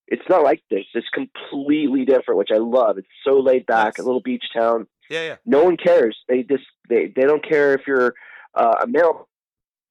[0.08, 0.86] it's not like this.
[0.94, 2.98] It's completely different, which I love.
[2.98, 4.04] It's so laid back, Yes.
[4.04, 4.88] a little beach town.
[5.10, 5.36] Yeah, yeah.
[5.46, 6.18] No one cares.
[6.28, 8.14] They just they they don't care if you're
[8.56, 9.28] uh, a male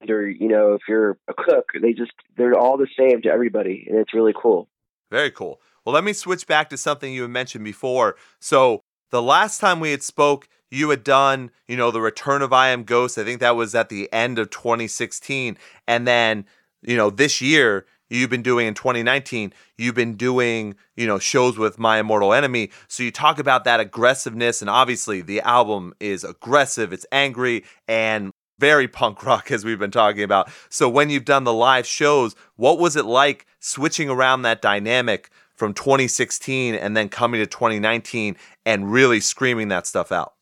[0.09, 1.67] or you know if you're a cook.
[1.81, 4.69] They just they're all the same to everybody, and it's really cool.
[5.11, 5.61] Very cool.
[5.85, 8.17] Well, let me switch back to something you had mentioned before.
[8.41, 12.53] So, the last time we had spoke, you had done, you know, the return of
[12.53, 13.19] I Am Ghost.
[13.19, 15.59] I think that was at the end of 2016.
[15.89, 16.45] And then,
[16.83, 21.59] you know, this year, you've been doing in 2019, you've been doing, you know, shows
[21.59, 22.71] with My Immortal Enemy.
[22.89, 28.33] So you talk about that aggressiveness, and obviously the album is aggressive, it's angry, and
[28.59, 30.51] very punk rock as we've been talking about.
[30.69, 35.31] So when you've done the live shows, what was it like switching around that dynamic
[35.61, 40.33] from 2016 and then coming to 2019 and really screaming that stuff out?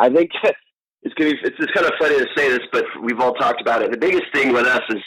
[0.00, 0.32] I think
[1.02, 3.62] it's gonna be, it's, it's kind of funny to say this, but we've all talked
[3.62, 3.92] about it.
[3.92, 5.00] The biggest thing with us is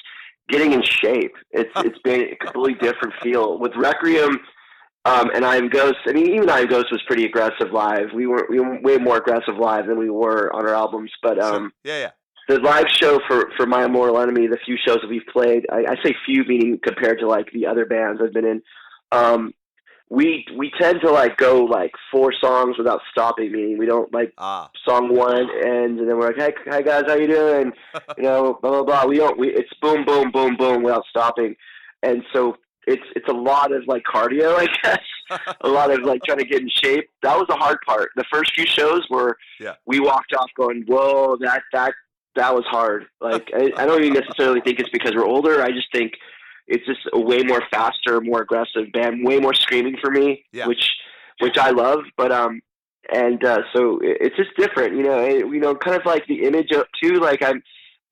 [0.48, 1.34] getting in shape.
[1.52, 4.40] It's it's been a completely different feel with Requiem.
[5.04, 6.00] Um, and I Am Ghost.
[6.06, 8.08] I mean, even I Am Ghost was pretty aggressive live.
[8.14, 11.12] We were we were way more aggressive live than we were on our albums.
[11.22, 12.12] But um, yeah, yeah.
[12.48, 15.86] the live show for for My Immortal Enemy, the few shows that we've played, I,
[15.92, 18.62] I say few meaning compared to like the other bands I've been in.
[19.12, 19.54] Um,
[20.10, 23.52] we we tend to like go like four songs without stopping.
[23.52, 27.04] Meaning we don't like Ah, song one ends and then we're like, hey, hi guys,
[27.08, 27.74] how you doing?
[28.18, 29.06] You know, blah blah blah.
[29.06, 29.38] We don't.
[29.38, 31.56] We it's boom boom boom boom without stopping.
[32.04, 35.04] And so it's it's a lot of like cardio, I guess.
[35.62, 37.10] a lot of like trying to get in shape.
[37.22, 38.12] That was the hard part.
[38.16, 39.74] The first few shows were Yeah.
[39.86, 41.94] we walked off going, "Whoa, that that
[42.38, 45.62] that was hard." Like I, I don't even necessarily think it's because we're older.
[45.62, 46.14] I just think
[46.68, 50.68] it's just a way more faster, more aggressive band, way more screaming for me, Yeah.
[50.68, 50.84] which
[51.40, 52.00] which I love.
[52.18, 52.62] But um,
[53.14, 55.20] and uh, so it- it's just different, you know.
[55.20, 57.16] It, you know, kind of like the image of too.
[57.16, 57.62] Like I'm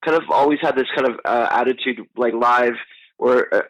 [0.05, 2.73] kind of always had this kind of uh, attitude, like live
[3.17, 3.61] or uh,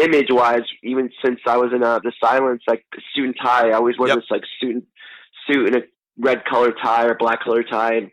[0.00, 3.68] image wise, even since I was in uh, the silence, like suit and tie.
[3.70, 4.16] I always wore Yep.
[4.18, 4.86] this like suit
[5.46, 5.82] suit and a
[6.18, 8.10] red colored tie or black colored tie, and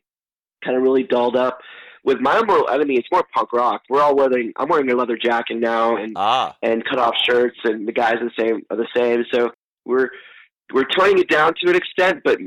[0.64, 1.60] kind of really dolled up.
[2.06, 3.82] With my Immortal Enemy, it's more punk rock.
[3.90, 4.54] We're all wearing.
[4.58, 8.16] I'm wearing a leather jacket now, and Ah, and cut off shirts, and the guys
[8.22, 9.26] are the same are the same.
[9.34, 9.50] So
[9.86, 10.10] we're
[10.74, 12.38] we're toning it down to an extent, but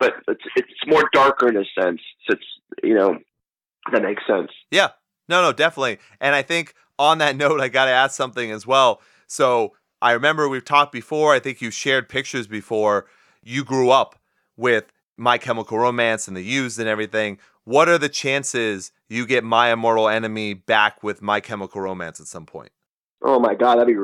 [0.00, 2.00] but it's it's more darker in a sense.
[2.26, 2.44] So it's
[2.82, 3.18] you know
[3.92, 4.50] that makes sense.
[4.70, 4.88] yeah.
[5.28, 5.98] No, no, definitely.
[6.20, 9.00] And I think on that note, I got to ask something as well.
[9.28, 9.72] So
[10.02, 11.32] I remember we've talked before.
[11.32, 13.06] I think you shared pictures before.
[13.42, 14.18] You grew up
[14.56, 17.38] with My Chemical Romance and the Used and everything.
[17.64, 22.26] What are the chances you get My Immortal Enemy back with My Chemical Romance at
[22.26, 22.70] some point?
[23.22, 24.00] Oh my god, that'd be.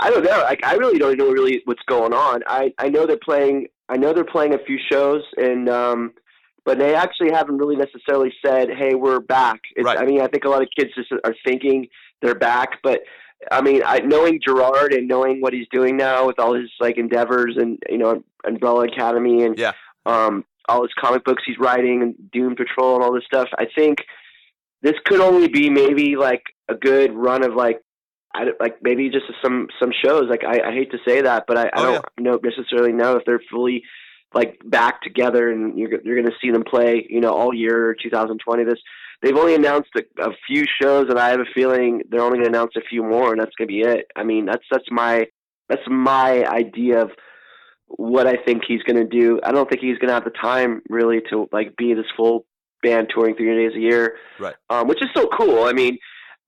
[0.00, 0.38] I don't know.
[0.38, 2.42] Like I really don't know really what's going on.
[2.46, 3.66] I I know they're playing.
[3.88, 6.12] I know they're playing a few shows, and um,
[6.64, 9.98] but they actually haven't really necessarily said, "Hey, we're back." It's, Right.
[9.98, 11.88] I mean, I think a lot of kids just are thinking
[12.22, 13.00] they're back, but
[13.50, 16.96] I mean, I knowing Gerard and knowing what he's doing now with all his like
[16.98, 19.72] endeavors and you know Umbrella Academy and Yeah.
[20.06, 23.48] Um, all his comic books he's writing and Doom Patrol and all this stuff.
[23.58, 24.04] I think
[24.82, 27.80] this could only be maybe like a good run of like
[28.34, 30.24] I like maybe just some some shows.
[30.28, 33.16] Like I, I hate to say that, but I, I Oh, don't know necessarily know
[33.16, 33.82] if they're fully
[34.34, 37.06] like back together and you're you're going to see them play.
[37.08, 38.64] You know, all year 2020.
[38.64, 38.78] This
[39.22, 42.52] they've only announced a, a few shows, and I have a feeling they're only going
[42.52, 44.06] to announce a few more, and that's going to be it.
[44.14, 45.26] I mean, that's that's my
[45.68, 47.10] that's my idea of
[47.88, 49.40] what I think he's going to do.
[49.42, 52.44] I don't think he's going to have the time really to like be this full
[52.82, 54.54] band touring 300 days a year, Right.
[54.70, 55.64] Um, which is so cool.
[55.64, 55.98] I mean,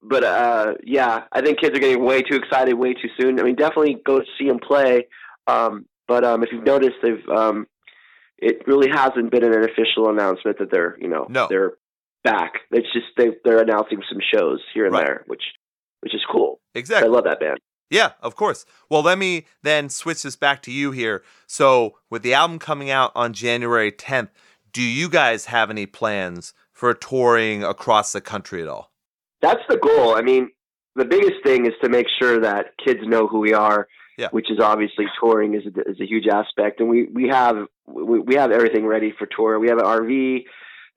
[0.03, 3.39] but uh, yeah, I think kids are getting way too excited way too soon.
[3.39, 5.07] I mean, definitely go see him play.
[5.47, 7.67] Um, but um, if you've noticed, they've um,
[8.37, 11.47] it really hasn't been an official announcement that they're you know No.
[11.49, 11.73] they're
[12.23, 12.53] back.
[12.71, 15.05] It's just they they're announcing some shows here and Right.
[15.05, 15.43] there, which
[16.01, 16.59] which is cool.
[16.75, 17.07] Exactly.
[17.07, 17.59] I love that band.
[17.91, 18.65] Yeah, of course.
[18.89, 21.23] Well, let me then switch this back to you here.
[21.45, 24.29] So, with the album coming out on January 10th,
[24.71, 28.91] do you guys have any plans for touring across the country at all?
[29.41, 30.15] That's the goal.
[30.15, 30.49] I mean,
[30.95, 33.87] the biggest thing is to make sure that kids know who we are.
[34.17, 34.27] Yeah.
[34.31, 37.55] Which is obviously touring is a, is a huge aspect, and we we have
[37.87, 39.57] we, we have everything ready for tour.
[39.57, 40.43] We have an RV,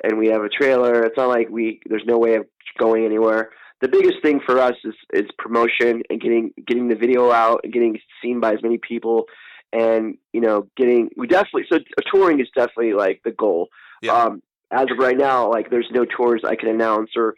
[0.03, 1.05] and we have a trailer.
[1.05, 2.47] It's not like we there's no way of
[2.79, 3.51] going anywhere.
[3.85, 7.73] The biggest thing for us is is promotion and getting getting the video out and
[7.73, 9.27] getting seen by as many people,
[9.73, 11.79] and you know getting we definitely so
[12.11, 13.69] touring is definitely like the goal.
[14.01, 14.13] Yeah.
[14.13, 17.35] Um, as of right now, like there's no tours I can announce or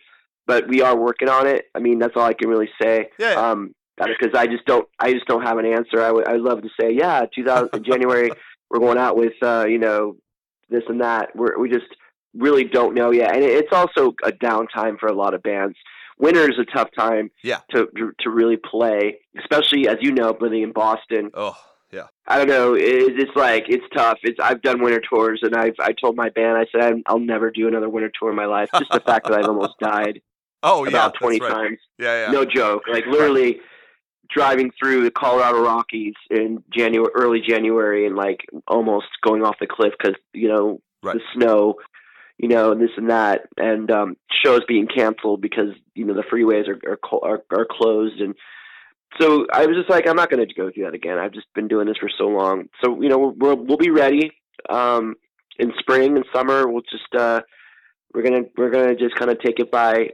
[0.46, 1.64] but we are working on it.
[1.74, 3.11] I mean, that's all I can really say.
[3.18, 3.32] Yeah.
[3.32, 6.00] Um, because I just don't, I just don't have an answer.
[6.00, 8.30] I would, I'd love to say, yeah, 2000 January,
[8.70, 10.16] we're going out with, uh, you know,
[10.68, 11.35] this and that.
[11.35, 11.87] We're, we just
[12.35, 15.76] really don't know yet, and it's also a downtime for a lot of bands.
[16.18, 17.61] Winter is a tough time Yeah.
[17.72, 17.88] to
[18.20, 21.31] to really play, especially as you know, living in Boston.
[21.35, 21.57] Oh,
[21.92, 22.07] yeah.
[22.26, 22.74] I don't know.
[22.74, 22.83] It,
[23.20, 24.18] it's like it's tough.
[24.22, 27.18] It's I've done winter tours, and I've I told my band I said I'm, I'll
[27.18, 28.68] never do another winter tour in my life.
[28.79, 30.20] Just the fact that I've almost died
[30.62, 30.88] Oh, yeah.
[30.88, 31.50] about 20 right.
[31.52, 31.79] times.
[31.98, 32.33] Yeah, yeah.
[32.33, 32.83] No joke.
[32.90, 33.61] Like literally
[34.29, 39.66] driving through the Colorado Rockies in January, early January, and like almost going off the
[39.66, 41.14] cliff because you know Right.
[41.14, 41.74] the snow,
[42.38, 46.22] you know, and this and that, and um, shows being canceled because you know the
[46.22, 48.35] freeways are are, are are closed, and
[49.20, 51.18] so I was just like, I'm not going to go through that again.
[51.18, 54.33] I've just been doing this for so long, so you know we'll we'll be ready
[54.68, 55.14] um,
[55.59, 56.68] in spring and summer.
[56.68, 57.40] We'll just uh,
[58.12, 60.11] we're gonna we're gonna just kind of take it by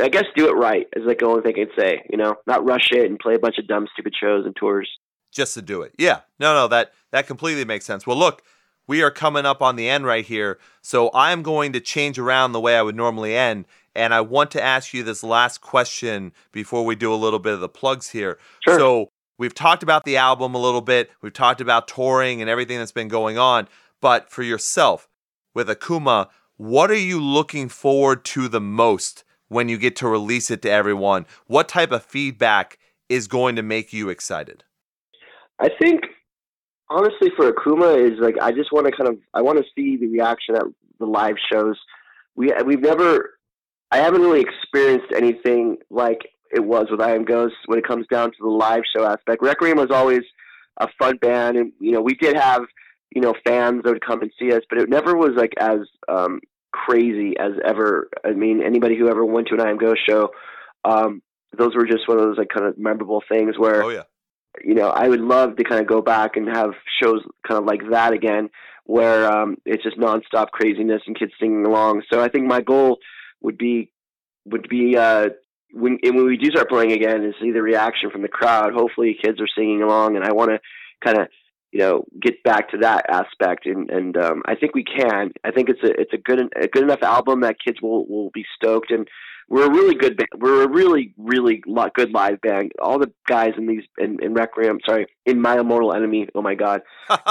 [0.00, 2.02] I guess do it right is like the only thing I'd say.
[2.10, 4.88] You know, not rush it and play a bunch of dumb, stupid shows and tours.
[5.32, 5.94] just to do it.
[5.98, 6.20] Yeah.
[6.38, 8.06] No, no, that that completely makes sense.
[8.06, 8.42] Well, look,
[8.88, 12.52] we are coming up on the end right here, so I'm going to change around
[12.52, 16.32] the way I would normally end, and I want to ask you this last question
[16.50, 18.38] before we do a little bit of the plugs here.
[18.60, 18.78] Sure.
[18.78, 22.78] So, we've talked about the album a little bit, we've talked about touring and everything
[22.78, 23.68] that's been going on,
[24.00, 25.08] but for yourself
[25.54, 30.50] with Akuma, what are you looking forward to the most when you get to release
[30.50, 31.26] it to everyone?
[31.46, 34.64] What type of feedback is going to make you excited?
[35.60, 36.02] I think
[36.90, 39.96] honestly for Akuma is like I just want to kind of I want to see
[39.96, 40.64] the reaction at
[40.98, 41.78] the live shows.
[42.36, 43.38] We we've never
[43.90, 46.20] I haven't really experienced anything like
[46.50, 49.42] it was with I Am Ghost when it comes down to the live show aspect.
[49.42, 50.22] Requiem was always
[50.78, 52.62] a fun band, and you know we did have
[53.10, 55.80] you know fans that would come and see us, but it never was like as
[56.08, 56.40] um,
[56.72, 58.08] crazy as ever.
[58.24, 60.30] I mean, anybody who ever went to an I Am Ghost show,
[60.84, 61.22] um,
[61.56, 63.82] those were just one of those like kind of memorable things where.
[63.82, 64.02] Oh yeah.
[64.64, 66.70] You know, I would love to kind of go back and have
[67.02, 68.50] shows kind of like that again,
[68.84, 72.02] where um, it's just nonstop craziness and kids singing along.
[72.10, 72.98] So I think my goal
[73.40, 73.92] would be
[74.46, 75.26] would be uh,
[75.72, 78.72] when when we do start playing again and see the reaction from the crowd.
[78.72, 80.60] Hopefully, kids are singing along, and I want to
[81.04, 81.28] kind of
[81.70, 85.32] you know get back to that aspect, and and um, I think we can.
[85.44, 88.30] I think it's a it's a good a good enough album that kids will will
[88.30, 89.08] be stoked and.
[89.48, 90.28] We're a really good band.
[90.38, 91.62] We're a really, really
[91.94, 92.72] good live band.
[92.82, 96.28] All the guys in these in, in Requiem, sorry, in My Immortal Enemy.
[96.34, 96.82] Oh my God,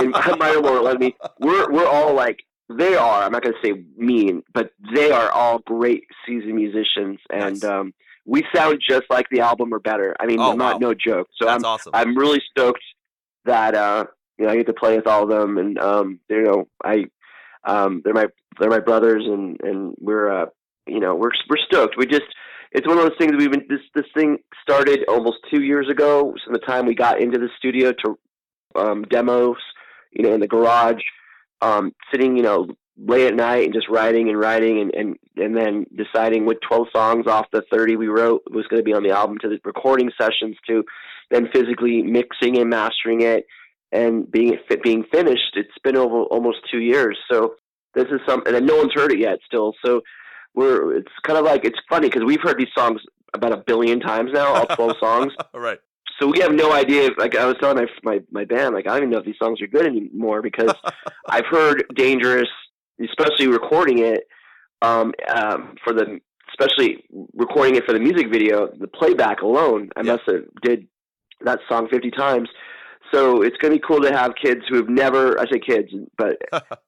[0.02, 3.24] in My Immortal Enemy, we're we're all like they are.
[3.24, 7.64] I'm not going to say mean, but they are all great seasoned musicians, and Nice.
[7.64, 7.94] um,
[8.26, 10.16] we sound just like the album or better.
[10.20, 10.90] I mean, Oh, I'm not wow.
[10.90, 11.28] no joke.
[11.40, 11.92] So That's I'm awesome.
[11.94, 12.84] I'm really stoked
[13.46, 14.06] that uh,
[14.40, 17.06] you know I get to play with all of them, and um, you know I
[17.64, 18.26] um, they're my
[18.60, 20.46] they're my brothers, and and we're uh,
[20.88, 21.96] you know we're we're stoked.
[21.98, 22.26] We just
[22.72, 26.34] it's one of those things we've been this this thing started almost two years ago.
[26.44, 28.18] From the time we got into the studio to
[28.76, 29.58] um, demos,
[30.12, 31.02] you know, in the garage,
[31.62, 35.56] um, sitting you know late at night and just writing and writing and and and
[35.56, 39.04] then deciding what 12 songs off the 30 we wrote was going to be on
[39.04, 40.84] the album to the recording sessions to
[41.30, 43.46] then physically mixing and mastering it
[43.92, 47.54] and being being finished it's been over almost 2 years so
[47.94, 50.02] this is something and no one's heard it yet still so
[50.58, 53.00] we're it's kind of like it's funny because we've heard these songs
[53.34, 55.80] about a billion times now all 12 songs right.
[56.20, 57.04] so we have no idea.
[57.24, 59.42] Like I was telling my my my band, like I don't even know if these
[59.44, 60.74] songs are good anymore because
[61.36, 62.50] I've heard "Dangerous,"
[63.10, 64.22] especially recording it
[64.82, 66.06] um, um, for the,
[66.54, 66.92] especially
[67.44, 68.56] recording it for the music video.
[68.86, 70.14] The playback alone, I Yeah.
[70.14, 70.80] must have did
[71.48, 72.50] that song fifty times.
[73.14, 75.90] So it's going to be cool to have kids who have never, I say kids,
[76.18, 76.36] but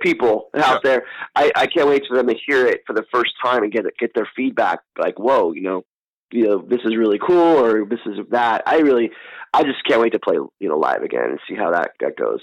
[0.00, 1.04] people out there.
[1.34, 3.84] I, I can't wait for them to hear it for the first time and get
[3.98, 4.80] get their feedback.
[4.98, 5.82] Like, whoa, you know,
[6.30, 8.62] you know, this is really cool, or this is that.
[8.66, 9.10] I really,
[9.52, 12.16] I just can't wait to play, you know, live again and see how that that
[12.16, 12.40] goes.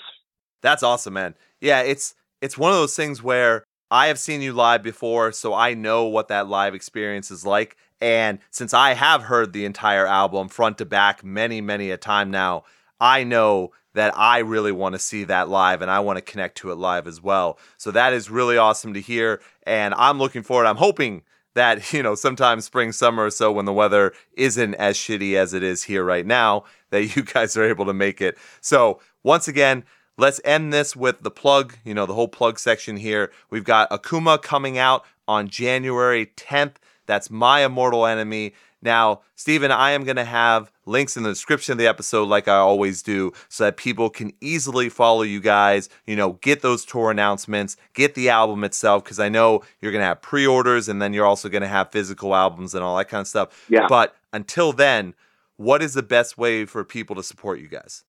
[0.62, 1.36] That's awesome, man.
[1.60, 5.54] Yeah, it's it's one of those things where I have seen you live before, so
[5.54, 7.75] I know what that live experience is like.
[7.99, 12.32] And since I have heard the entire album front to back many, many a time
[12.32, 12.63] now,
[13.01, 16.57] I know that I really want to see that live and I want to connect
[16.59, 17.59] to it live as well.
[17.77, 19.41] So that is really awesome to hear.
[19.63, 20.67] And I'm looking forward.
[20.67, 21.23] I'm hoping
[21.55, 25.53] that, you know, sometime spring, summer or so when the weather isn't as shitty as
[25.53, 28.37] it is here right now, that you guys are able to make it.
[28.61, 29.83] So once again,
[30.17, 33.31] let's end this with the plug, you know, the whole plug section here.
[33.49, 36.75] We've got Akuma coming out on January 10th.
[37.07, 38.53] That's My Immortal Enemy.
[38.82, 42.48] Now, Steven, I am going to have links in the description of the episode, like
[42.48, 46.84] I always do, so that people can easily follow you guys, you know, get those
[46.84, 50.89] tour announcements, get the album itself, because I know you're going to have pre orders
[50.89, 53.65] and then you're also going to have physical albums and all that kind of stuff.
[53.70, 53.88] Yeah.
[53.88, 55.13] But until then,
[55.58, 58.04] what is the best way for people to support you guys?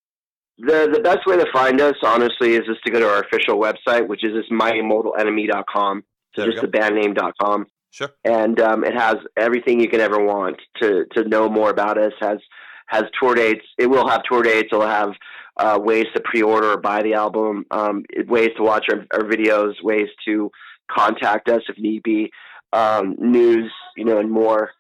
[0.59, 3.59] The the best way to find us, honestly, is just to go to our official
[3.59, 6.05] website, which is just myimmortalenemy.com.
[6.35, 7.67] So There just the bandname.com.
[7.93, 8.09] Sure.
[8.25, 12.13] and um, it has everything you can ever want to to know more about us.
[12.21, 12.39] has
[12.87, 13.65] has tour dates.
[13.79, 14.69] It will have tour dates.
[14.73, 15.13] It'll have
[15.59, 17.67] uh, ways to pre-order or buy the album.
[17.71, 19.75] Um, ways to watch our, our videos.
[19.83, 20.51] Ways to
[20.91, 22.31] contact us if need be.
[22.73, 24.71] Um, news, you know, and more.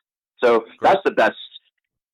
[0.42, 1.36] So that's the best.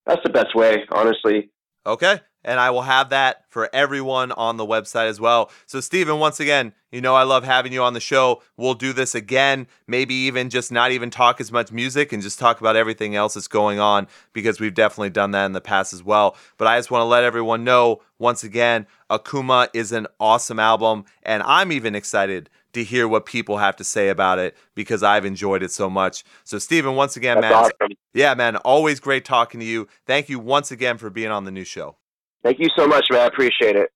[0.05, 1.51] That's the best way, honestly.
[1.87, 2.21] Okay.
[2.45, 5.51] And I will have that for everyone on the website as well.
[5.67, 8.43] So, Steven, once again, you know I love having you on the show.
[8.57, 12.39] We'll do this again, maybe even just not even talk as much music and just
[12.39, 15.93] talk about everything else that's going on because we've definitely done that in the past
[15.93, 16.37] as well.
[16.57, 21.05] But I just want to let everyone know once again, Akuma is an awesome album.
[21.23, 25.25] And I'm even excited to hear what people have to say about it because I've
[25.25, 26.25] enjoyed it so much.
[26.45, 27.97] So, Steven, once again, That's man, awesome.
[28.15, 29.89] yeah, man, always great talking to you.
[30.07, 31.97] Thank you once again for being on the new show.
[32.43, 33.21] Thank you so much, man.
[33.21, 33.91] I appreciate it.